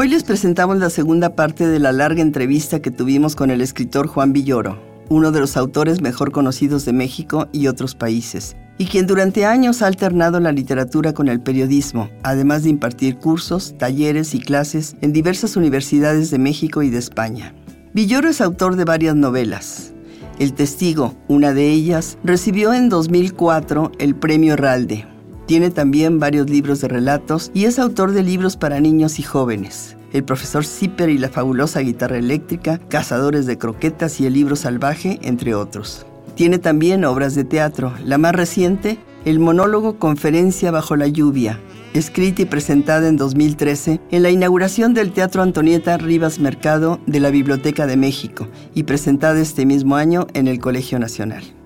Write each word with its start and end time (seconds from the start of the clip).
Hoy 0.00 0.06
les 0.06 0.22
presentamos 0.22 0.78
la 0.78 0.90
segunda 0.90 1.34
parte 1.34 1.66
de 1.66 1.80
la 1.80 1.90
larga 1.90 2.22
entrevista 2.22 2.80
que 2.80 2.92
tuvimos 2.92 3.34
con 3.34 3.50
el 3.50 3.60
escritor 3.60 4.06
Juan 4.06 4.32
Villoro, 4.32 4.80
uno 5.08 5.32
de 5.32 5.40
los 5.40 5.56
autores 5.56 6.00
mejor 6.00 6.30
conocidos 6.30 6.84
de 6.84 6.92
México 6.92 7.48
y 7.50 7.66
otros 7.66 7.96
países, 7.96 8.56
y 8.78 8.86
quien 8.86 9.08
durante 9.08 9.44
años 9.44 9.82
ha 9.82 9.88
alternado 9.88 10.38
la 10.38 10.52
literatura 10.52 11.14
con 11.14 11.26
el 11.26 11.40
periodismo, 11.40 12.10
además 12.22 12.62
de 12.62 12.70
impartir 12.70 13.16
cursos, 13.16 13.74
talleres 13.76 14.36
y 14.36 14.38
clases 14.38 14.94
en 15.00 15.12
diversas 15.12 15.56
universidades 15.56 16.30
de 16.30 16.38
México 16.38 16.84
y 16.84 16.90
de 16.90 16.98
España. 16.98 17.52
Villoro 17.92 18.28
es 18.28 18.40
autor 18.40 18.76
de 18.76 18.84
varias 18.84 19.16
novelas. 19.16 19.94
El 20.38 20.52
Testigo, 20.52 21.16
una 21.26 21.52
de 21.52 21.72
ellas, 21.72 22.18
recibió 22.22 22.72
en 22.72 22.88
2004 22.88 23.90
el 23.98 24.14
Premio 24.14 24.52
Herralde, 24.52 25.08
tiene 25.48 25.70
también 25.70 26.20
varios 26.20 26.50
libros 26.50 26.82
de 26.82 26.88
relatos 26.88 27.50
y 27.54 27.64
es 27.64 27.78
autor 27.78 28.12
de 28.12 28.22
libros 28.22 28.58
para 28.58 28.80
niños 28.80 29.18
y 29.18 29.22
jóvenes. 29.22 29.96
El 30.12 30.22
profesor 30.22 30.66
Zipper 30.66 31.08
y 31.08 31.16
la 31.16 31.30
fabulosa 31.30 31.80
guitarra 31.80 32.18
eléctrica, 32.18 32.78
Cazadores 32.90 33.46
de 33.46 33.56
croquetas 33.56 34.20
y 34.20 34.26
el 34.26 34.34
libro 34.34 34.56
salvaje, 34.56 35.18
entre 35.22 35.54
otros. 35.54 36.04
Tiene 36.34 36.58
también 36.58 37.06
obras 37.06 37.34
de 37.34 37.44
teatro, 37.44 37.94
la 38.04 38.18
más 38.18 38.34
reciente, 38.34 38.98
el 39.24 39.40
monólogo 39.40 39.98
Conferencia 39.98 40.70
bajo 40.70 40.96
la 40.96 41.06
lluvia, 41.06 41.58
escrita 41.94 42.42
y 42.42 42.44
presentada 42.44 43.08
en 43.08 43.16
2013 43.16 44.02
en 44.10 44.22
la 44.22 44.30
inauguración 44.30 44.92
del 44.92 45.12
Teatro 45.12 45.40
Antonieta 45.40 45.96
Rivas 45.96 46.38
Mercado 46.40 47.00
de 47.06 47.20
la 47.20 47.30
Biblioteca 47.30 47.86
de 47.86 47.96
México 47.96 48.48
y 48.74 48.82
presentada 48.82 49.40
este 49.40 49.64
mismo 49.64 49.96
año 49.96 50.26
en 50.34 50.46
el 50.46 50.60
Colegio 50.60 50.98
Nacional. 50.98 51.57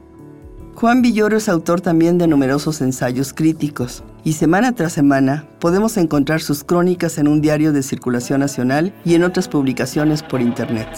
Juan 0.82 1.00
Villoro 1.00 1.36
es 1.36 1.48
autor 1.48 1.80
también 1.80 2.18
de 2.18 2.26
numerosos 2.26 2.80
ensayos 2.80 3.32
críticos 3.32 4.02
y 4.24 4.32
semana 4.32 4.74
tras 4.74 4.92
semana 4.92 5.46
podemos 5.60 5.96
encontrar 5.96 6.40
sus 6.40 6.64
crónicas 6.64 7.18
en 7.18 7.28
un 7.28 7.40
diario 7.40 7.72
de 7.72 7.84
circulación 7.84 8.40
nacional 8.40 8.92
y 9.04 9.14
en 9.14 9.22
otras 9.22 9.46
publicaciones 9.46 10.24
por 10.24 10.40
Internet. 10.40 10.88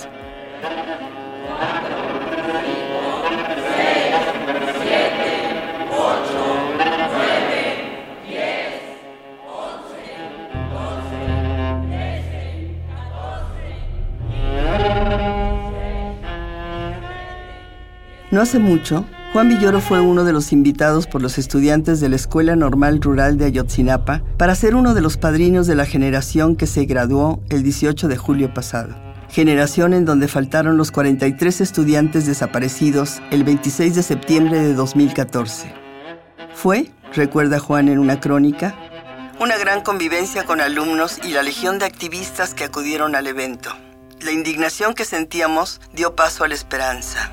No 18.30 18.40
hace 18.40 18.58
mucho, 18.58 19.05
Juan 19.34 19.48
Villoro 19.48 19.80
fue 19.80 20.00
uno 20.00 20.22
de 20.22 20.32
los 20.32 20.52
invitados 20.52 21.08
por 21.08 21.20
los 21.20 21.38
estudiantes 21.38 21.98
de 21.98 22.08
la 22.08 22.14
Escuela 22.14 22.54
Normal 22.54 23.02
Rural 23.02 23.36
de 23.36 23.46
Ayotzinapa 23.46 24.22
para 24.38 24.54
ser 24.54 24.77
uno 24.77 24.94
de 24.94 25.00
los 25.00 25.16
padrinos 25.16 25.66
de 25.66 25.74
la 25.74 25.86
generación 25.86 26.54
que 26.54 26.68
se 26.68 26.84
graduó 26.84 27.42
el 27.50 27.64
18 27.64 28.06
de 28.06 28.16
julio 28.16 28.55
pasado. 28.55 28.94
Generación 29.28 29.92
en 29.92 30.05
donde 30.05 30.28
faltaron 30.28 30.77
los 30.77 30.92
43 30.92 31.62
estudiantes 31.62 32.27
desaparecidos 32.27 33.20
el 33.33 33.42
26 33.42 33.96
de 33.96 34.05
septiembre 34.05 34.61
de 34.61 34.73
2014. 34.73 35.74
Fue, 36.55 36.92
recuerda 37.12 37.58
Juan 37.58 37.89
en 37.89 37.98
una 37.98 38.20
crónica, 38.20 38.77
una 39.40 39.58
gran 39.58 39.80
convivencia 39.80 40.44
con 40.44 40.61
alumnos 40.61 41.18
y 41.24 41.33
la 41.33 41.42
legión 41.42 41.80
de 41.80 41.86
activistas 41.86 42.55
que 42.55 42.62
acudieron 42.62 43.17
al 43.17 43.27
evento. 43.27 43.70
La 44.20 44.30
indignación 44.30 44.94
que 44.94 45.05
sentíamos 45.05 45.80
dio 45.92 46.14
paso 46.14 46.44
a 46.44 46.48
la 46.48 46.55
esperanza. 46.55 47.33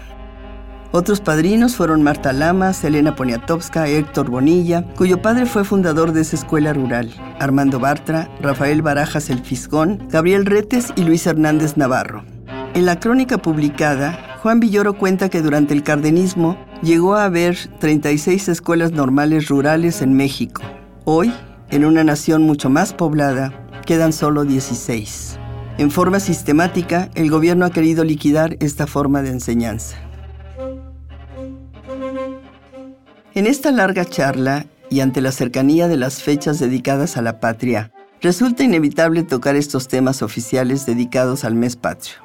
Otros 0.94 1.22
padrinos 1.22 1.78
fueron 1.78 2.04
Marta 2.04 2.34
Lamas, 2.34 2.84
Elena 2.84 3.16
Poniatowska, 3.16 3.88
Héctor 3.88 4.30
Bonilla, 4.30 4.84
cuyo 4.98 5.22
padre 5.22 5.46
fue 5.46 5.64
fundador 5.64 6.12
de 6.12 6.20
esa 6.20 6.36
escuela 6.36 6.74
rural, 6.74 7.10
Armando 7.40 7.80
Bartra, 7.80 8.30
Rafael 8.42 8.82
Barajas 8.82 9.30
el 9.30 9.40
Fisgón, 9.40 10.06
Gabriel 10.10 10.46
Retes 10.46 10.92
y 10.98 11.04
Luis 11.04 11.26
Hernández 11.26 11.78
Navarro. 11.78 12.26
En 12.74 12.86
la 12.86 13.00
crónica 13.00 13.38
publicada, 13.38 14.38
Juan 14.42 14.60
Villoro 14.60 14.98
cuenta 14.98 15.30
que 15.30 15.42
durante 15.42 15.74
el 15.74 15.84
cardenismo 15.84 16.58
llegó 16.84 17.16
a 17.16 17.24
haber 17.24 17.58
36 17.80 18.50
escuelas 18.50 18.92
normales 18.92 19.48
rurales 19.48 20.02
en 20.02 20.14
México. 20.14 20.62
Hoy, 21.06 21.32
en 21.70 21.86
una 21.86 22.04
nación 22.04 22.44
mucho 22.44 22.70
más 22.70 22.94
poblada, 22.94 23.54
quedan 23.86 24.12
solo 24.12 24.44
16. 24.44 25.40
En 25.78 25.90
forma 25.90 26.20
sistemática, 26.20 27.10
el 27.16 27.30
gobierno 27.30 27.66
ha 27.66 27.72
querido 27.72 28.04
liquidar 28.04 28.58
esta 28.60 28.88
forma 28.88 29.22
de 29.22 29.30
enseñanza. 29.30 29.96
En 33.34 33.48
esta 33.48 33.72
larga 33.72 34.04
charla 34.04 34.66
y 34.90 35.00
ante 35.00 35.22
la 35.22 35.32
cercanía 35.32 35.88
de 35.88 35.96
las 35.96 36.22
fechas 36.22 36.60
dedicadas 36.60 37.16
a 37.16 37.22
la 37.22 37.40
patria, 37.40 37.94
resulta 38.20 38.64
inevitable 38.64 39.24
tocar 39.24 39.56
estos 39.56 39.88
temas 39.88 40.22
oficiales 40.22 40.86
dedicados 40.86 41.46
al 41.46 41.56
mes 41.56 41.78
patrio. 41.78 42.16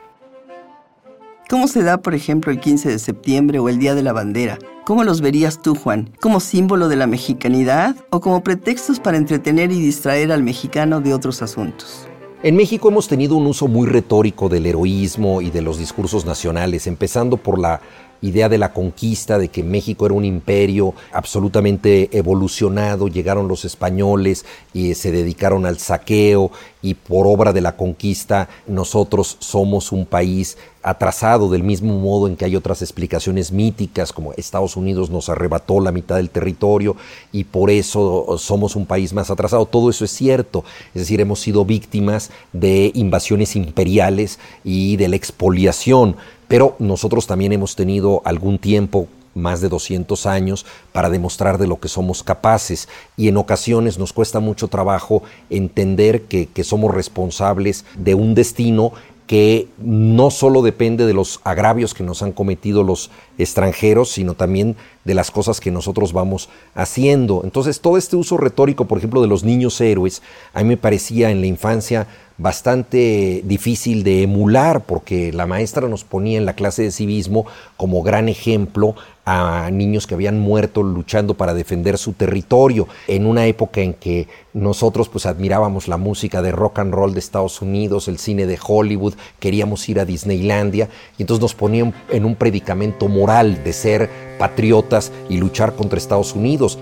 ¿Cómo 1.49 1.69
se 1.69 1.84
da, 1.84 1.99
por 1.99 2.16
ejemplo, 2.16 2.50
el 2.50 2.59
15 2.59 2.89
de 2.89 2.99
septiembre 2.99 3.61
o 3.61 3.69
el 3.69 3.78
Día 3.78 3.95
de 3.95 4.03
la 4.03 4.12
Bandera? 4.12 4.59
¿Cómo 4.84 5.05
los 5.05 5.21
verías 5.21 5.62
tú, 5.62 5.77
Juan? 5.77 6.11
¿Como 6.21 6.41
símbolo 6.41 6.89
de 6.89 6.97
la 6.97 7.06
mexicanidad 7.06 7.95
o 8.11 8.21
como 8.21 8.43
pretextos 8.43 8.99
para 8.99 9.16
entretener 9.16 9.71
y 9.71 9.81
distraer 9.81 10.33
al 10.33 10.43
mexicano 10.43 11.00
de 11.00 11.15
otros 11.15 11.41
asuntos? 11.41 12.09
En 12.43 12.56
México 12.56 12.89
hemos 12.89 13.06
tenido 13.06 13.37
un 13.37 13.47
uso 13.47 13.69
muy 13.69 13.87
retórico 13.87 14.49
del 14.49 14.66
heroísmo 14.66 15.41
y 15.41 15.50
de 15.50 15.62
los 15.62 15.78
discursos 15.78 16.27
nacionales, 16.27 16.89
empezando 16.89 17.37
por 17.37 17.61
la 17.61 17.81
idea 18.22 18.49
de 18.49 18.59
la 18.59 18.72
conquista, 18.72 19.38
de 19.38 19.49
que 19.49 19.62
México 19.62 20.06
era 20.06 20.15
un 20.15 20.25
imperio 20.25 20.94
absolutamente 21.12 22.09
evolucionado, 22.16 23.09
llegaron 23.09 23.49
los 23.49 23.65
españoles 23.65 24.44
y 24.72 24.94
se 24.94 25.12
dedicaron 25.12 25.66
al 25.66 25.78
saqueo 25.78 26.50
y 26.82 26.94
por 26.94 27.27
obra 27.27 27.53
de 27.53 27.60
la 27.60 27.77
conquista 27.77 28.49
nosotros 28.66 29.37
somos 29.41 29.91
un 29.93 30.06
país 30.06 30.56
atrasado 30.82 31.50
del 31.50 31.65
mismo 31.65 31.99
modo 31.99 32.28
en 32.28 32.37
que 32.37 32.44
hay 32.44 32.54
otras 32.54 32.81
explicaciones 32.81 33.50
míticas 33.50 34.12
como 34.12 34.33
Estados 34.34 34.77
Unidos 34.77 35.10
nos 35.10 35.28
arrebató 35.28 35.81
la 35.81 35.91
mitad 35.91 36.15
del 36.15 36.31
territorio 36.31 36.94
y 37.33 37.43
por 37.43 37.71
eso 37.71 38.37
somos 38.38 38.77
un 38.77 38.87
país 38.87 39.12
más 39.12 39.28
atrasado. 39.28 39.66
Todo 39.66 39.91
eso 39.91 40.04
es 40.04 40.12
cierto, 40.12 40.65
es 40.94 41.03
decir, 41.03 41.21
hemos 41.21 41.41
sido 41.41 41.65
víctimas 41.65 42.31
de 42.53 42.93
invasiones 42.94 43.56
imperiales 43.56 44.38
y 44.62 44.97
de 44.97 45.09
la 45.09 45.16
expoliación 45.16 46.16
pero 46.49 46.77
nosotros 46.79 47.27
también 47.27 47.53
hemos 47.53 47.77
tenido 47.77 48.23
algún 48.25 48.59
tiempo 48.59 49.09
más 49.34 49.61
de 49.61 49.69
200 49.69 50.27
años 50.27 50.67
para 50.93 51.11
demostrar 51.11 51.59
de 51.59 51.67
lo 51.67 51.79
que 51.79 51.89
somos 51.89 52.23
capaces 52.23 52.89
y 53.17 53.29
en 53.29 53.37
ocasiones 53.37 53.99
nos 53.99 54.12
cuesta 54.12 54.41
mucho 54.41 54.69
trabajo 54.69 55.23
entender 55.51 56.23
que, 56.23 56.47
que 56.47 56.65
somos 56.65 56.95
responsables 56.95 57.84
de 57.97 58.15
un 58.15 58.34
destino 58.34 58.93
que 59.27 59.69
no 59.79 60.31
solo 60.31 60.62
depende 60.62 61.05
de 61.05 61.12
los 61.12 61.41
agravios 61.43 61.95
que 61.95 62.05
nos 62.05 62.23
han 62.23 62.31
cometido 62.31 62.84
los 62.84 63.11
extranjeros, 63.39 64.11
sino 64.11 64.34
también 64.34 64.77
de 65.05 65.15
las 65.15 65.33
cosas 65.33 65.61
que 65.61 65.73
nosotros 65.73 66.13
vamos 66.13 66.49
haciendo. 66.75 67.41
Entonces, 67.43 67.81
todo 67.81 67.97
este 67.97 68.15
uso 68.15 68.37
retórico, 68.37 68.84
por 68.84 68.99
ejemplo, 68.99 69.21
de 69.21 69.27
los 69.27 69.43
niños 69.43 69.81
héroes, 69.81 70.23
a 70.55 70.63
mí 70.63 70.69
me 70.69 70.77
parecía 70.77 71.31
en 71.31 71.41
la 71.41 71.49
infancia 71.49 72.07
bastante 72.38 73.42
difícil 73.44 74.03
de 74.03 74.22
emular 74.22 74.84
porque 74.84 75.33
la 75.33 75.47
maestra 75.47 75.88
nos 75.88 76.04
ponía 76.04 76.38
en 76.38 76.47
la 76.47 76.54
clase 76.54 76.83
de 76.83 76.91
civismo 76.91 77.47
como 77.77 78.03
gran 78.03 78.28
ejemplo 78.28 78.94
a 79.28 79.71
niños 79.72 80.06
que 80.06 80.15
habían 80.15 80.38
muerto 80.38 80.84
luchando 80.84 81.34
para 81.34 81.53
defender 81.53 81.98
su 81.98 82.12
territorio 82.12 82.86
en 83.09 83.27
una 83.27 83.47
época 83.47 83.80
en 83.80 83.92
que 83.94 84.28
nosotros 84.54 85.09
pues 85.09 85.27
admirábamos 85.27 85.88
la 85.88 85.97
música 85.97 86.42
de 86.42 86.53
rock 86.53 86.78
and 86.78 86.94
roll 86.94 87.12
de 87.12 87.18
Estados 87.18 87.60
Unidos, 87.60 88.06
el 88.06 88.18
cine 88.18 88.47
de 88.47 88.59
Hollywood, 88.65 89.15
queríamos 89.41 89.89
ir 89.89 89.98
a 89.98 90.04
Disneylandia 90.04 90.89
y 91.18 91.22
entonces 91.22 91.42
nos 91.42 91.54
ponían 91.54 91.92
en 92.10 92.24
un 92.24 92.36
predicamento 92.36 93.09
moral 93.09 93.65
de 93.65 93.72
ser 93.72 94.10
patriotas 94.39 95.10
y 95.28 95.39
luchar 95.39 95.74
contra 95.74 95.98
Estados 95.98 96.34
Unidos. 96.34 96.78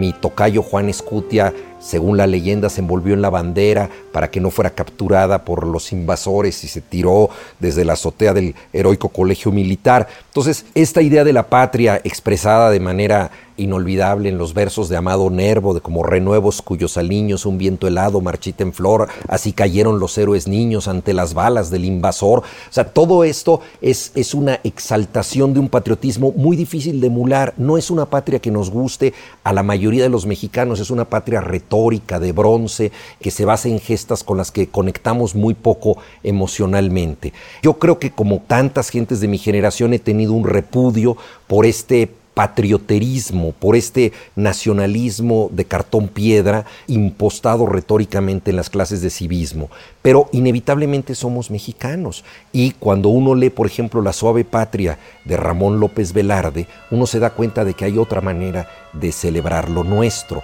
Mi 0.00 0.14
tocayo 0.14 0.62
Juan 0.62 0.88
Escutia 0.88 1.52
según 1.80 2.18
la 2.18 2.26
leyenda, 2.26 2.68
se 2.68 2.82
envolvió 2.82 3.14
en 3.14 3.22
la 3.22 3.30
bandera 3.30 3.88
para 4.12 4.30
que 4.30 4.40
no 4.40 4.50
fuera 4.50 4.70
capturada 4.70 5.44
por 5.44 5.66
los 5.66 5.92
invasores 5.92 6.64
y 6.64 6.68
se 6.68 6.80
tiró 6.80 7.30
desde 7.58 7.84
la 7.84 7.94
azotea 7.94 8.32
del 8.32 8.54
heroico 8.72 9.08
colegio 9.08 9.52
militar. 9.52 10.08
Entonces, 10.28 10.66
esta 10.74 11.02
idea 11.02 11.24
de 11.24 11.32
la 11.32 11.48
patria 11.48 12.00
expresada 12.04 12.70
de 12.70 12.80
manera 12.80 13.30
inolvidable 13.60 14.28
en 14.28 14.38
los 14.38 14.54
versos 14.54 14.88
de 14.88 14.96
Amado 14.96 15.28
Nervo, 15.30 15.74
de 15.74 15.80
como 15.80 16.02
renuevos 16.02 16.62
cuyos 16.62 16.96
aliños 16.96 17.46
un 17.46 17.58
viento 17.58 17.86
helado 17.86 18.20
marchita 18.20 18.62
en 18.62 18.72
flor, 18.72 19.08
así 19.28 19.52
cayeron 19.52 19.98
los 19.98 20.16
héroes 20.16 20.48
niños 20.48 20.88
ante 20.88 21.12
las 21.12 21.34
balas 21.34 21.70
del 21.70 21.84
invasor. 21.84 22.40
O 22.40 22.72
sea, 22.72 22.84
todo 22.84 23.22
esto 23.22 23.60
es, 23.82 24.12
es 24.14 24.34
una 24.34 24.60
exaltación 24.64 25.52
de 25.52 25.60
un 25.60 25.68
patriotismo 25.68 26.32
muy 26.32 26.56
difícil 26.56 27.00
de 27.00 27.08
emular. 27.08 27.54
No 27.58 27.76
es 27.76 27.90
una 27.90 28.06
patria 28.06 28.38
que 28.38 28.50
nos 28.50 28.70
guste 28.70 29.12
a 29.44 29.52
la 29.52 29.62
mayoría 29.62 30.02
de 30.02 30.08
los 30.08 30.26
mexicanos, 30.26 30.80
es 30.80 30.90
una 30.90 31.04
patria 31.04 31.40
retórica, 31.40 32.18
de 32.18 32.32
bronce, 32.32 32.92
que 33.20 33.30
se 33.30 33.44
basa 33.44 33.68
en 33.68 33.78
con 34.24 34.38
las 34.38 34.50
que 34.50 34.68
conectamos 34.68 35.34
muy 35.34 35.54
poco 35.54 35.98
emocionalmente. 36.22 37.32
Yo 37.62 37.78
creo 37.78 37.98
que 37.98 38.10
como 38.10 38.40
tantas 38.40 38.88
gentes 38.90 39.20
de 39.20 39.28
mi 39.28 39.38
generación 39.38 39.94
he 39.94 39.98
tenido 39.98 40.32
un 40.32 40.44
repudio 40.44 41.16
por 41.46 41.66
este 41.66 42.10
patrioterismo, 42.34 43.52
por 43.52 43.76
este 43.76 44.12
nacionalismo 44.36 45.50
de 45.52 45.64
cartón 45.64 46.08
piedra 46.08 46.64
impostado 46.86 47.66
retóricamente 47.66 48.50
en 48.50 48.56
las 48.56 48.70
clases 48.70 49.02
de 49.02 49.10
civismo. 49.10 49.68
Pero 50.00 50.28
inevitablemente 50.32 51.14
somos 51.14 51.50
mexicanos 51.50 52.24
y 52.52 52.70
cuando 52.72 53.08
uno 53.08 53.34
lee, 53.34 53.50
por 53.50 53.66
ejemplo, 53.66 54.00
La 54.00 54.12
suave 54.12 54.44
patria 54.44 54.98
de 55.24 55.36
Ramón 55.36 55.80
López 55.80 56.12
Velarde, 56.12 56.66
uno 56.90 57.06
se 57.06 57.18
da 57.18 57.30
cuenta 57.30 57.64
de 57.64 57.74
que 57.74 57.84
hay 57.84 57.98
otra 57.98 58.20
manera 58.20 58.68
de 58.92 59.12
celebrar 59.12 59.68
lo 59.68 59.84
nuestro. 59.84 60.42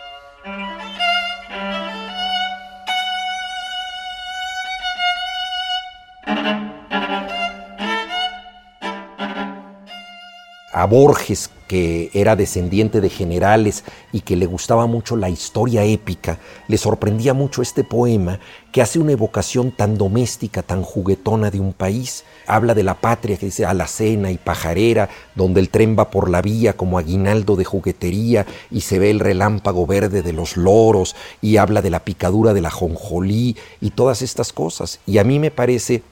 A 10.77 10.85
Borges, 10.85 11.49
que 11.69 12.11
era 12.13 12.37
descendiente 12.37 13.01
de 13.01 13.09
generales 13.09 13.83
y 14.13 14.21
que 14.21 14.37
le 14.37 14.45
gustaba 14.45 14.87
mucho 14.87 15.17
la 15.17 15.31
historia 15.31 15.85
épica, 15.85 16.39
le 16.69 16.77
sorprendía 16.77 17.33
mucho 17.33 17.63
este 17.63 17.83
poema 17.83 18.41
que 18.73 18.83
hace 18.83 18.99
una 18.99 19.13
evocación 19.13 19.73
tan 19.73 19.97
doméstica, 19.97 20.63
tan 20.63 20.83
juguetona 20.83 21.51
de 21.51 21.61
un 21.61 21.73
país. 21.73 22.25
Habla 22.47 22.75
de 22.75 22.83
la 22.83 22.93
patria 22.93 23.39
que 23.39 23.47
dice 23.47 23.65
alacena 23.65 24.31
y 24.31 24.37
pajarera, 24.37 25.09
donde 25.35 25.61
el 25.61 25.71
tren 25.71 25.97
va 25.99 26.11
por 26.11 26.29
la 26.29 26.43
vía 26.43 26.75
como 26.75 26.99
aguinaldo 26.99 27.57
de 27.57 27.65
juguetería 27.65 28.45
y 28.71 28.83
se 28.83 28.99
ve 28.99 29.09
el 29.09 29.21
relámpago 29.21 29.87
verde 29.87 30.21
de 30.21 30.35
los 30.35 30.59
loros 30.59 31.17
y 31.41 31.57
habla 31.57 31.81
de 31.81 31.89
la 31.89 32.01
picadura 32.05 32.53
de 32.53 32.61
la 32.61 32.71
jonjolí 32.71 33.57
y 33.81 33.93
todas 33.93 34.21
estas 34.21 34.53
cosas. 34.53 35.01
Y 35.07 35.17
a 35.17 35.25
mí 35.25 35.39
me 35.39 35.51
parece 35.51 36.03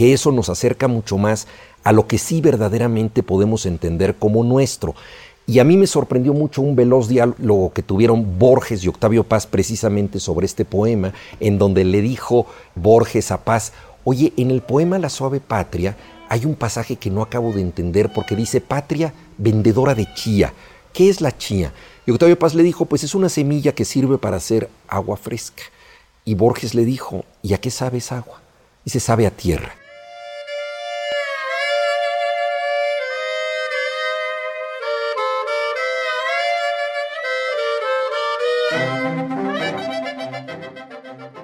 que 0.00 0.14
eso 0.14 0.32
nos 0.32 0.48
acerca 0.48 0.88
mucho 0.88 1.18
más 1.18 1.46
a 1.84 1.92
lo 1.92 2.06
que 2.06 2.16
sí 2.16 2.40
verdaderamente 2.40 3.22
podemos 3.22 3.66
entender 3.66 4.14
como 4.14 4.42
nuestro. 4.42 4.94
Y 5.46 5.58
a 5.58 5.64
mí 5.64 5.76
me 5.76 5.86
sorprendió 5.86 6.32
mucho 6.32 6.62
un 6.62 6.74
veloz 6.74 7.06
diálogo 7.06 7.74
que 7.74 7.82
tuvieron 7.82 8.38
Borges 8.38 8.82
y 8.82 8.88
Octavio 8.88 9.24
Paz 9.24 9.46
precisamente 9.46 10.18
sobre 10.18 10.46
este 10.46 10.64
poema, 10.64 11.12
en 11.38 11.58
donde 11.58 11.84
le 11.84 12.00
dijo 12.00 12.46
Borges 12.76 13.30
a 13.30 13.44
Paz, 13.44 13.74
oye, 14.02 14.32
en 14.38 14.50
el 14.50 14.62
poema 14.62 14.98
La 14.98 15.10
suave 15.10 15.38
patria 15.38 15.98
hay 16.30 16.46
un 16.46 16.54
pasaje 16.54 16.96
que 16.96 17.10
no 17.10 17.20
acabo 17.20 17.52
de 17.52 17.60
entender 17.60 18.10
porque 18.10 18.34
dice 18.34 18.62
patria 18.62 19.12
vendedora 19.36 19.94
de 19.94 20.08
chía. 20.14 20.54
¿Qué 20.94 21.10
es 21.10 21.20
la 21.20 21.36
chía? 21.36 21.74
Y 22.06 22.10
Octavio 22.10 22.38
Paz 22.38 22.54
le 22.54 22.62
dijo, 22.62 22.86
pues 22.86 23.04
es 23.04 23.14
una 23.14 23.28
semilla 23.28 23.74
que 23.74 23.84
sirve 23.84 24.16
para 24.16 24.38
hacer 24.38 24.70
agua 24.88 25.18
fresca. 25.18 25.64
Y 26.24 26.36
Borges 26.36 26.74
le 26.74 26.86
dijo, 26.86 27.26
¿y 27.42 27.52
a 27.52 27.60
qué 27.60 27.70
sabe 27.70 27.98
esa 27.98 28.16
agua? 28.16 28.40
Y 28.86 28.88
se 28.88 29.00
sabe 29.00 29.26
a 29.26 29.30
tierra. 29.30 29.74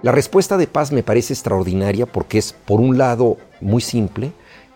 La 0.06 0.12
respuesta 0.12 0.56
de 0.56 0.68
paz 0.68 0.92
me 0.92 1.02
parece 1.02 1.32
extraordinaria 1.32 2.06
porque 2.06 2.38
es, 2.38 2.52
por 2.52 2.80
un 2.80 2.96
lado, 2.96 3.38
muy 3.60 3.82
simple, 3.82 4.30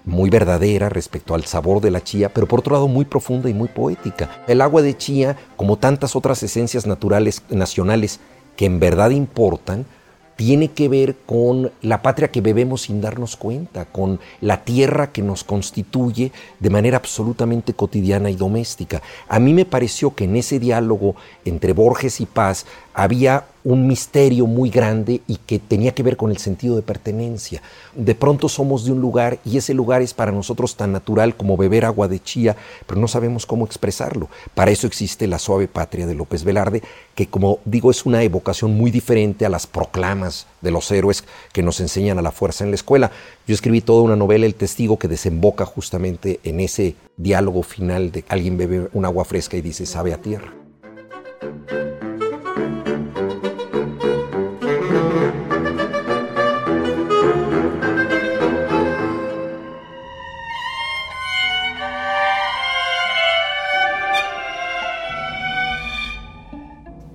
muy 0.05 0.29
verdadera 0.29 0.88
respecto 0.88 1.37
al 1.37 1.44
sabor 1.44 1.81
de 1.81 1.93
la 1.93 2.03
chía, 2.03 2.35
pero 2.35 2.49
por 2.49 2.59
otro 2.59 2.75
lado 2.75 2.88
muy 2.88 3.05
profunda 3.05 3.49
y 3.49 3.55
muy 3.55 3.69
poética. 3.69 4.43
El 4.49 4.61
agua 4.61 4.82
de 4.82 4.97
chía, 4.97 5.37
como 5.56 5.77
tantas 5.77 6.17
otras 6.17 6.43
esencias 6.43 6.85
naturales 6.85 7.44
nacionales 7.49 8.19
que 8.56 8.67
en 8.67 8.81
verdad 8.81 9.11
importan, 9.11 9.87
tiene 10.35 10.73
que 10.73 10.88
ver 10.88 11.15
con 11.27 11.71
la 11.81 12.03
patria 12.03 12.33
que 12.33 12.41
bebemos 12.41 12.81
sin 12.81 13.00
darnos 13.00 13.37
cuenta, 13.37 13.85
con 13.85 14.19
la 14.41 14.65
tierra 14.65 15.12
que 15.12 15.23
nos 15.23 15.44
constituye 15.44 16.33
de 16.59 16.71
manera 16.71 16.97
absolutamente 16.97 17.73
cotidiana 17.73 18.31
y 18.31 18.35
doméstica. 18.35 19.00
A 19.29 19.38
mí 19.38 19.55
me 19.55 19.65
pareció 19.65 20.12
que 20.12 20.25
en 20.25 20.35
ese 20.35 20.59
diálogo 20.59 21.15
entre 21.44 21.73
Borges 21.73 22.21
y 22.21 22.26
Paz 22.26 22.67
había 22.94 23.44
un 23.65 23.87
misterio 23.87 24.47
muy 24.47 24.71
grande 24.71 25.21
y 25.27 25.37
que 25.37 25.59
tenía 25.59 25.93
que 25.93 26.03
ver 26.03 26.17
con 26.17 26.31
el 26.31 26.39
sentido 26.39 26.77
de 26.77 26.83
pertenencia. 26.83 27.62
De 27.95 28.15
pronto 28.15 28.49
somos 28.49 28.85
de 28.85 28.93
un 28.93 29.01
lugar 29.01 29.39
y 29.45 29.57
ese 29.57 29.75
lugar 29.75 30.03
es 30.03 30.15
para 30.15 30.33
nosotros 30.33 30.77
tan 30.77 30.93
natural 30.93 31.37
como 31.37 31.57
beber 31.57 31.85
agua 31.85 32.09
de 32.09 32.21
chía, 32.21 32.57
pero 32.87 33.01
no 33.01 33.09
sabemos 33.09 33.47
cómo 33.47 33.67
expresarlo. 33.67 34.29
Para 34.55 34.71
eso 34.71 34.87
existe 34.87 35.27
la 35.27 35.39
suave 35.39 35.69
patria 35.69 36.07
de 36.07 36.15
López 36.15 36.45
Velarde, 36.45 36.83
que 37.15 37.27
como 37.27 37.59
digo 37.65 37.91
es 37.91 38.07
una 38.07 38.23
evocación 38.23 38.77
muy 38.77 38.91
diferente 38.91 39.45
a 39.45 39.51
las 39.51 39.67
proclamas 39.67 40.47
de 40.61 40.71
los 40.71 40.91
héroes 40.91 41.25
que 41.53 41.62
nos 41.62 41.81
enseñan 41.81 42.19
a 42.19 42.23
la 42.23 42.33
fuerza 42.33 42.65
en 42.65 42.71
la 42.71 42.77
escuela. 42.77 43.11
Yo 43.47 43.55
escribí 43.55 43.81
toda 43.81 44.03
una 44.03 44.17
novela, 44.17 44.47
El 44.47 44.55
Testigo, 44.55 44.99
que 44.99 45.09
desemboca 45.09 45.67
justamente 45.67 46.41
en 46.45 46.61
ese 46.61 46.97
diálogo 47.17 47.62
final 47.62 48.12
de 48.12 48.25
alguien 48.29 48.57
bebe 48.57 48.89
un 48.93 49.05
agua 49.05 49.25
fresca 49.25 49.57
y 49.57 49.61
dice 49.61 49.87
sabe 49.87 50.15
a 50.15 50.21
tierra. 50.21 50.60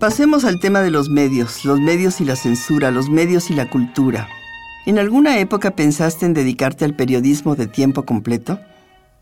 Pasemos 0.06 0.46
al 0.46 0.60
tema 0.60 0.84
de 0.84 0.92
los 0.92 1.10
medios, 1.10 1.66
los 1.66 1.80
medios 1.80 2.22
y 2.22 2.26
la 2.26 2.36
censura, 2.36 2.92
los 2.92 3.10
medios 3.10 3.50
y 3.50 3.56
la 3.56 3.68
cultura. 3.68 4.30
¿En 4.86 5.00
alguna 5.00 5.40
época 5.40 5.72
pensaste 5.72 6.28
en 6.28 6.36
dedicarte 6.36 6.86
al 6.86 6.96
periodismo 6.96 7.56
de 7.56 7.66
tiempo 7.66 8.04
completo? 8.04 8.60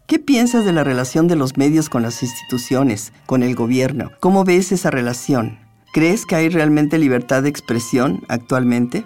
¿Qué 0.08 0.20
piensas 0.20 0.66
de 0.66 0.74
la 0.74 0.84
relación 0.84 1.30
de 1.30 1.38
los 1.38 1.56
medios 1.56 1.88
con 1.88 2.02
las 2.02 2.22
instituciones, 2.22 3.13
con 3.25 3.44
el 3.44 3.56
gobierno? 3.56 4.12
¿Cómo 4.20 4.44
ves 4.44 4.74
esa 4.74 4.92
relación? 4.92 5.58
¿Crees 5.94 6.25
que 6.25 6.36
hay 6.36 6.50
realmente 6.50 6.98
libertad 6.98 7.44
de 7.44 7.50
expresión 7.50 8.22
actualmente? 8.28 9.06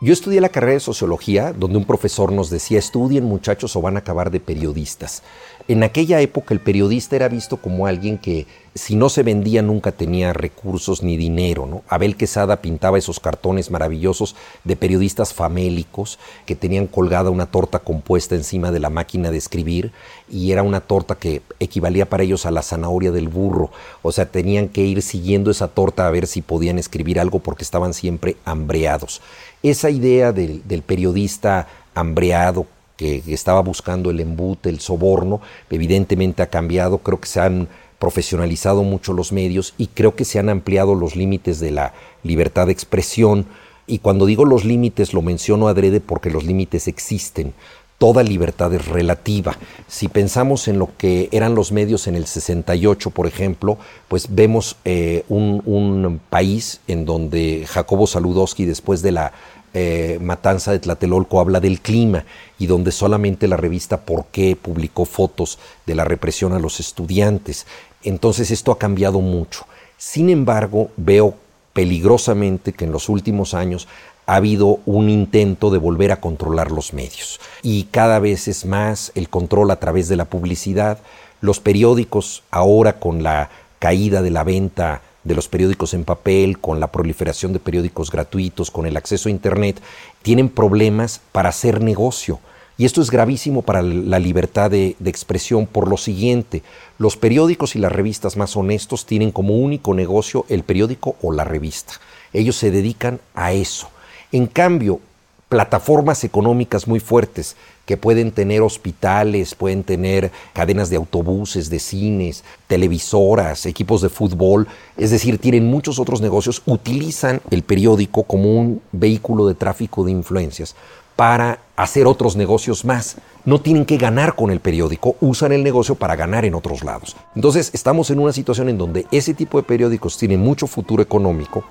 Yo 0.00 0.12
estudié 0.12 0.40
la 0.40 0.48
carrera 0.48 0.74
de 0.74 0.80
sociología, 0.80 1.52
donde 1.52 1.76
un 1.76 1.84
profesor 1.84 2.30
nos 2.30 2.50
decía, 2.50 2.78
estudien 2.78 3.24
muchachos 3.24 3.74
o 3.74 3.80
van 3.80 3.96
a 3.96 3.98
acabar 3.98 4.30
de 4.30 4.38
periodistas. 4.38 5.24
En 5.66 5.82
aquella 5.82 6.20
época 6.20 6.54
el 6.54 6.60
periodista 6.60 7.16
era 7.16 7.28
visto 7.28 7.56
como 7.56 7.84
alguien 7.86 8.16
que 8.16 8.46
si 8.74 8.96
no 8.96 9.08
se 9.08 9.22
vendía 9.22 9.62
nunca 9.62 9.92
tenía 9.92 10.32
recursos 10.32 11.02
ni 11.02 11.16
dinero. 11.16 11.82
Abel 11.88 12.16
Quesada 12.16 12.60
pintaba 12.60 12.98
esos 12.98 13.20
cartones 13.20 13.70
maravillosos 13.70 14.36
de 14.64 14.76
periodistas 14.76 15.34
famélicos 15.34 16.18
que 16.46 16.54
tenían 16.54 16.86
colgada 16.86 17.30
una 17.30 17.46
torta 17.46 17.80
compuesta 17.80 18.34
encima 18.34 18.70
de 18.70 18.80
la 18.80 18.90
máquina 18.90 19.30
de 19.30 19.38
escribir 19.38 19.92
y 20.30 20.52
era 20.52 20.62
una 20.62 20.80
torta 20.80 21.16
que 21.16 21.42
equivalía 21.58 22.08
para 22.08 22.22
ellos 22.22 22.46
a 22.46 22.50
la 22.50 22.62
zanahoria 22.62 23.10
del 23.10 23.28
burro. 23.28 23.70
O 24.02 24.12
sea, 24.12 24.26
tenían 24.26 24.68
que 24.68 24.82
ir 24.82 25.02
siguiendo 25.02 25.50
esa 25.50 25.68
torta 25.68 26.06
a 26.06 26.10
ver 26.10 26.26
si 26.26 26.42
podían 26.42 26.78
escribir 26.78 27.18
algo 27.20 27.40
porque 27.40 27.64
estaban 27.64 27.94
siempre 27.94 28.36
hambreados. 28.44 29.20
Esa 29.62 29.90
idea 29.90 30.32
del, 30.32 30.62
periodista 30.86 31.66
hambreado 31.94 32.66
que, 32.96 33.22
estaba 33.26 33.60
buscando 33.60 34.10
el 34.10 34.20
embute, 34.20 34.68
el 34.68 34.80
soborno, 34.80 35.40
evidentemente 35.70 36.42
ha 36.42 36.46
cambiado, 36.46 36.98
creo 36.98 37.20
que 37.20 37.28
se 37.28 37.40
han 37.40 37.68
profesionalizado 37.98 38.82
mucho 38.82 39.12
los 39.12 39.32
medios 39.32 39.74
y 39.76 39.88
creo 39.88 40.14
que 40.14 40.24
se 40.24 40.38
han 40.38 40.48
ampliado 40.48 40.94
los 40.94 41.16
límites 41.16 41.60
de 41.60 41.70
la 41.70 41.94
libertad 42.22 42.66
de 42.66 42.72
expresión. 42.72 43.46
Y 43.86 43.98
cuando 43.98 44.26
digo 44.26 44.44
los 44.44 44.64
límites 44.64 45.14
lo 45.14 45.22
menciono 45.22 45.68
adrede 45.68 46.00
porque 46.00 46.30
los 46.30 46.44
límites 46.44 46.88
existen. 46.88 47.54
Toda 47.98 48.22
libertad 48.22 48.72
es 48.74 48.86
relativa. 48.86 49.58
Si 49.88 50.06
pensamos 50.06 50.68
en 50.68 50.78
lo 50.78 50.88
que 50.96 51.28
eran 51.32 51.56
los 51.56 51.72
medios 51.72 52.06
en 52.06 52.14
el 52.14 52.26
68, 52.26 53.10
por 53.10 53.26
ejemplo, 53.26 53.76
pues 54.06 54.28
vemos 54.32 54.76
eh, 54.84 55.24
un, 55.28 56.20
país 56.30 56.80
en 56.86 57.04
donde 57.04 57.64
Jacobo 57.66 58.06
Saludowski, 58.06 58.66
después 58.66 59.02
de 59.02 59.12
la 59.12 59.32
eh, 59.74 60.18
matanza 60.22 60.70
de 60.70 60.78
Tlatelolco, 60.78 61.40
habla 61.40 61.58
del 61.58 61.80
clima 61.80 62.24
y 62.58 62.66
donde 62.66 62.92
solamente 62.92 63.48
la 63.48 63.56
revista 63.56 64.02
Por 64.02 64.26
qué 64.26 64.54
publicó 64.54 65.04
fotos 65.04 65.58
de 65.84 65.96
la 65.96 66.04
represión 66.04 66.52
a 66.52 66.60
los 66.60 66.78
estudiantes. 66.78 67.66
Entonces 68.02 68.50
esto 68.50 68.72
ha 68.72 68.78
cambiado 68.78 69.20
mucho. 69.20 69.66
Sin 69.96 70.30
embargo, 70.30 70.90
veo 70.96 71.34
peligrosamente 71.72 72.72
que 72.72 72.84
en 72.84 72.92
los 72.92 73.08
últimos 73.08 73.54
años 73.54 73.88
ha 74.26 74.36
habido 74.36 74.80
un 74.84 75.08
intento 75.08 75.70
de 75.70 75.78
volver 75.78 76.12
a 76.12 76.20
controlar 76.20 76.70
los 76.70 76.92
medios. 76.92 77.40
Y 77.62 77.84
cada 77.84 78.18
vez 78.18 78.46
es 78.46 78.66
más 78.66 79.10
el 79.14 79.28
control 79.28 79.70
a 79.70 79.80
través 79.80 80.08
de 80.08 80.16
la 80.16 80.26
publicidad. 80.26 80.98
Los 81.40 81.60
periódicos, 81.60 82.42
ahora 82.50 83.00
con 83.00 83.22
la 83.22 83.48
caída 83.78 84.20
de 84.22 84.30
la 84.30 84.44
venta 84.44 85.02
de 85.24 85.34
los 85.34 85.48
periódicos 85.48 85.94
en 85.94 86.04
papel, 86.04 86.58
con 86.58 86.80
la 86.80 86.92
proliferación 86.92 87.52
de 87.52 87.58
periódicos 87.58 88.10
gratuitos, 88.10 88.70
con 88.70 88.86
el 88.86 88.96
acceso 88.96 89.28
a 89.28 89.32
Internet, 89.32 89.80
tienen 90.22 90.48
problemas 90.48 91.20
para 91.32 91.48
hacer 91.48 91.80
negocio. 91.80 92.38
Y 92.80 92.84
esto 92.84 93.02
es 93.02 93.10
gravísimo 93.10 93.62
para 93.62 93.82
la 93.82 94.20
libertad 94.20 94.70
de, 94.70 94.94
expresión 95.04 95.66
por 95.66 95.88
lo 95.88 95.96
siguiente, 95.96 96.62
los 96.96 97.16
periódicos 97.16 97.74
y 97.74 97.80
las 97.80 97.90
revistas 97.90 98.36
más 98.36 98.56
honestos 98.56 99.04
tienen 99.04 99.32
como 99.32 99.56
único 99.56 99.94
negocio 99.94 100.46
el 100.48 100.62
periódico 100.62 101.16
o 101.20 101.32
la 101.32 101.42
revista. 101.42 101.94
Ellos 102.32 102.54
se 102.54 102.70
dedican 102.70 103.18
a 103.34 103.52
eso. 103.52 103.90
En 104.30 104.46
cambio, 104.46 105.00
plataformas 105.48 106.22
económicas 106.22 106.86
muy 106.86 107.00
fuertes 107.00 107.56
que 107.84 107.96
pueden 107.96 108.30
tener 108.30 108.62
hospitales, 108.62 109.56
pueden 109.56 109.82
tener 109.82 110.30
cadenas 110.52 110.88
de 110.88 110.96
autobuses, 110.96 111.70
de 111.70 111.80
cines, 111.80 112.44
televisoras, 112.68 113.66
equipos 113.66 114.02
de 114.02 114.08
fútbol, 114.08 114.68
es 114.96 115.10
decir, 115.10 115.38
tienen 115.38 115.66
muchos 115.66 115.98
otros 115.98 116.20
negocios, 116.20 116.62
utilizan 116.64 117.40
el 117.50 117.64
periódico 117.64 118.22
como 118.22 118.56
un 118.56 118.82
vehículo 118.92 119.48
de 119.48 119.54
tráfico 119.56 120.04
de 120.04 120.12
influencias 120.12 120.76
para 121.18 121.58
hacer 121.74 122.06
otros 122.06 122.36
negocios 122.36 122.84
más. 122.84 123.16
No 123.44 123.60
tienen 123.60 123.84
que 123.86 123.96
ganar 123.96 124.36
con 124.36 124.52
el 124.52 124.60
periódico, 124.60 125.16
usan 125.20 125.50
el 125.50 125.64
negocio 125.64 125.96
para 125.96 126.14
ganar 126.14 126.44
en 126.44 126.54
otros 126.54 126.84
lados. 126.84 127.16
Entonces 127.34 127.70
estamos 127.74 128.10
en 128.10 128.20
una 128.20 128.32
situación 128.32 128.68
en 128.68 128.78
donde 128.78 129.04
ese 129.10 129.34
tipo 129.34 129.58
de 129.58 129.64
periódicos 129.64 130.16
tienen 130.16 130.38
mucho 130.38 130.68
futuro 130.68 131.02
económico, 131.02 131.64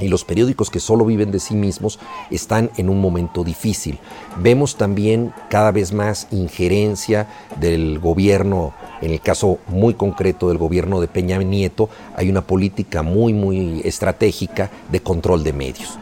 y 0.00 0.08
los 0.08 0.24
periódicos 0.24 0.70
que 0.70 0.80
solo 0.80 1.04
viven 1.04 1.30
de 1.30 1.40
sí 1.40 1.54
mismos 1.54 1.98
están 2.30 2.70
en 2.78 2.88
un 2.88 3.00
momento 3.00 3.44
difícil. 3.44 3.98
Vemos 4.38 4.76
también 4.76 5.32
cada 5.50 5.72
vez 5.72 5.92
más 5.92 6.26
injerencia 6.30 7.28
del 7.60 7.98
gobierno, 7.98 8.72
en 9.02 9.10
el 9.10 9.20
caso 9.20 9.58
muy 9.68 9.92
concreto 9.92 10.48
del 10.48 10.56
gobierno 10.56 11.02
de 11.02 11.08
Peña 11.08 11.36
Nieto, 11.38 11.90
hay 12.14 12.30
una 12.30 12.42
política 12.42 13.02
muy, 13.02 13.34
muy 13.34 13.82
estratégica 13.84 14.70
de 14.90 15.00
control 15.00 15.44
de 15.44 15.52
medios. 15.52 15.98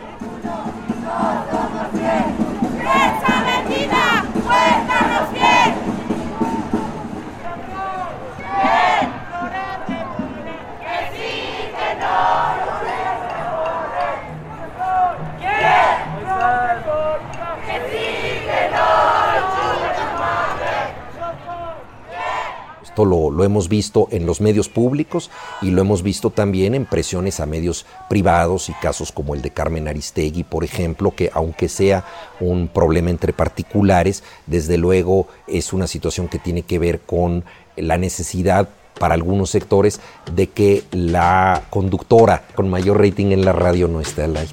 Lo, 22.97 23.43
hemos 23.43 23.69
visto 23.69 24.09
en 24.11 24.27
los 24.27 24.41
medios 24.41 24.69
públicos 24.69 25.31
y 25.63 25.71
lo 25.71 25.81
hemos 25.81 26.03
visto 26.03 26.31
también 26.31 26.75
en 26.75 26.85
presiones 26.85 27.41
a 27.41 27.47
medios 27.47 27.87
privados 28.09 28.69
y 28.69 28.73
casos 28.75 29.11
como 29.11 29.35
el 29.35 29.43
de 29.43 29.51
Carmen 29.51 29.89
Aristegui, 29.89 30.45
por 30.45 30.63
ejemplo, 30.63 31.13
que 31.15 31.31
aunque 31.35 31.69
sea 31.69 32.05
un 32.39 32.69
problema 32.69 33.11
entre 33.11 33.33
particulares, 33.33 34.23
desde 34.47 34.79
luego 34.79 35.27
es 35.49 35.73
una 35.73 35.87
situación 35.87 36.29
que 36.29 36.39
tiene 36.39 36.63
que 36.63 36.79
ver 36.79 37.01
con 37.01 37.45
la 37.77 37.99
necesidad 37.99 38.69
para 38.99 39.15
algunos 39.15 39.51
sectores 39.51 40.01
de 40.33 40.49
que 40.49 40.85
la 40.93 41.63
conductora 41.71 42.45
con 42.55 42.71
mayor 42.71 43.01
rating 43.01 43.33
en 43.33 43.45
la 43.45 43.53
radio 43.53 43.89
no 43.89 44.01
esté 44.01 44.23
al 44.23 44.37
aire. 44.37 44.53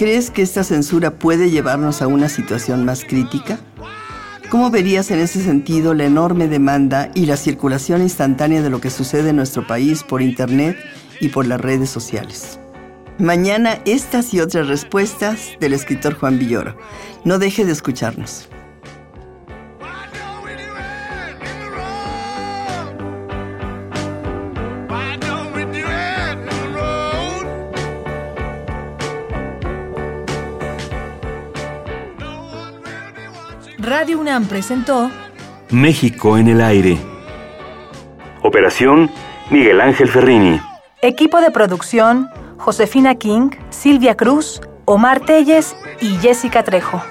¿Crees 0.00 0.30
que 0.30 0.40
esta 0.40 0.64
censura 0.64 1.18
puede 1.18 1.50
llevarnos 1.50 2.00
a 2.00 2.06
una 2.06 2.30
situación 2.30 2.86
más 2.86 3.04
crítica? 3.04 3.58
¿Cómo 4.48 4.70
verías 4.70 5.10
en 5.10 5.18
ese 5.20 5.44
sentido 5.44 5.92
la 5.92 6.06
enorme 6.06 6.48
demanda 6.48 7.10
y 7.14 7.26
la 7.26 7.36
circulación 7.36 8.00
instantánea 8.00 8.62
de 8.62 8.70
lo 8.70 8.80
que 8.80 8.88
sucede 8.88 9.28
en 9.28 9.36
nuestro 9.36 9.66
país 9.66 10.02
por 10.02 10.22
Internet 10.22 10.78
y 11.20 11.28
por 11.28 11.46
las 11.46 11.60
redes 11.60 11.90
sociales? 11.90 12.58
Mañana 13.18 13.78
estas 13.84 14.32
y 14.32 14.40
otras 14.40 14.68
respuestas 14.68 15.50
del 15.60 15.74
escritor 15.74 16.14
Juan 16.14 16.38
Villoro. 16.38 16.78
No 17.26 17.38
deje 17.38 17.66
de 17.66 17.72
escucharnos. 17.72 18.48
Radio 33.90 34.20
UNAM 34.20 34.46
presentó 34.46 35.10
México 35.70 36.38
en 36.38 36.46
el 36.46 36.60
aire. 36.60 36.96
Operación 38.40 39.10
Miguel 39.50 39.80
Ángel 39.80 40.06
Ferrini. 40.06 40.60
Equipo 41.02 41.40
de 41.40 41.50
producción 41.50 42.30
Josefina 42.56 43.16
King, 43.16 43.50
Silvia 43.70 44.16
Cruz, 44.16 44.60
Omar 44.84 45.18
Telles 45.18 45.74
y 46.00 46.10
Jessica 46.18 46.62
Trejo. 46.62 47.02